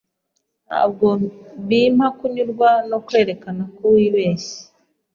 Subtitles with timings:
[0.67, 1.07] Ntabwo
[1.67, 4.57] bimpa kunyurwa no kwerekana ko wibeshye.